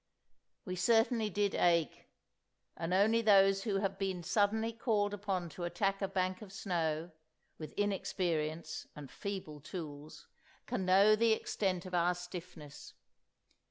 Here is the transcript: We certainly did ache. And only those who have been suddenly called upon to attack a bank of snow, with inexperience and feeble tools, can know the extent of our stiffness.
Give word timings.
We 0.65 0.75
certainly 0.75 1.29
did 1.29 1.53
ache. 1.53 2.07
And 2.75 2.91
only 2.91 3.21
those 3.21 3.65
who 3.65 3.75
have 3.81 3.99
been 3.99 4.23
suddenly 4.23 4.73
called 4.73 5.13
upon 5.13 5.47
to 5.49 5.63
attack 5.63 6.01
a 6.01 6.07
bank 6.07 6.41
of 6.41 6.51
snow, 6.51 7.11
with 7.59 7.73
inexperience 7.73 8.87
and 8.95 9.11
feeble 9.11 9.59
tools, 9.61 10.25
can 10.65 10.85
know 10.87 11.15
the 11.15 11.33
extent 11.33 11.85
of 11.85 11.93
our 11.93 12.15
stiffness. 12.15 12.95